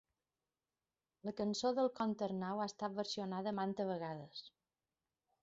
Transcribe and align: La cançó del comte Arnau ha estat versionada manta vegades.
La 1.29 1.33
cançó 1.41 1.71
del 1.81 1.91
comte 1.99 2.25
Arnau 2.29 2.63
ha 2.65 2.67
estat 2.73 2.97
versionada 3.03 3.55
manta 3.61 3.87
vegades. 3.93 4.43